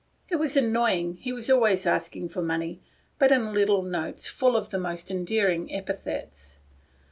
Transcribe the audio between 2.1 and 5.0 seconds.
for money, in little notes full of the